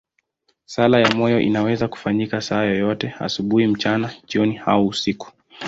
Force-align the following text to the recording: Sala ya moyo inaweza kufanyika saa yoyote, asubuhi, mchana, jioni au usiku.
Sala 0.65 0.99
ya 0.99 1.09
moyo 1.09 1.39
inaweza 1.39 1.87
kufanyika 1.87 2.41
saa 2.41 2.63
yoyote, 2.63 3.13
asubuhi, 3.19 3.67
mchana, 3.67 4.13
jioni 4.27 4.57
au 4.65 4.87
usiku. 4.87 5.31